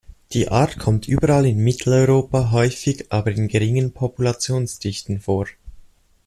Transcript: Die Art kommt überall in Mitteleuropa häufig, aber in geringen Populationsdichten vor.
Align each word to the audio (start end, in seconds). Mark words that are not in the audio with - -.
Die 0.33 0.47
Art 0.49 0.79
kommt 0.79 1.07
überall 1.07 1.45
in 1.45 1.63
Mitteleuropa 1.63 2.49
häufig, 2.49 3.05
aber 3.11 3.29
in 3.29 3.47
geringen 3.47 3.91
Populationsdichten 3.93 5.19
vor. 5.21 5.45